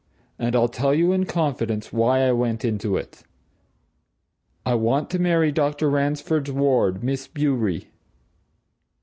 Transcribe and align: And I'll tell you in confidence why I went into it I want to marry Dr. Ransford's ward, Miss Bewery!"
And 0.39 0.55
I'll 0.55 0.67
tell 0.67 0.95
you 0.95 1.11
in 1.13 1.27
confidence 1.27 1.93
why 1.93 2.21
I 2.21 2.31
went 2.31 2.65
into 2.65 2.97
it 2.97 3.21
I 4.65 4.73
want 4.73 5.11
to 5.11 5.19
marry 5.19 5.51
Dr. 5.51 5.91
Ransford's 5.91 6.49
ward, 6.51 7.03
Miss 7.03 7.27
Bewery!" 7.27 7.89